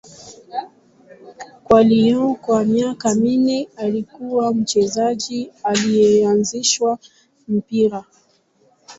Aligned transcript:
Kwa 1.63 1.81
Lyon 1.83 2.35
kwa 2.35 2.65
miaka 2.65 3.15
minne, 3.15 3.67
alikuwa 3.77 4.53
mchezaji 4.53 5.51
aliyeanzisha 5.63 6.97
mpira. 7.47 8.03